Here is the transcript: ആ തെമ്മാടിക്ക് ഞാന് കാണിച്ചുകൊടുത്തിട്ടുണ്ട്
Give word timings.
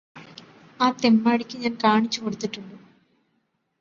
ആ 0.79 0.87
തെമ്മാടിക്ക് 1.01 1.57
ഞാന് 1.57 1.77
കാണിച്ചുകൊടുത്തിട്ടുണ്ട് 1.83 2.75